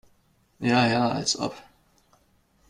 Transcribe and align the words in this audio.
Ja 0.59 0.87
ja, 0.87 1.09
als 1.11 1.35
ob! 1.37 1.53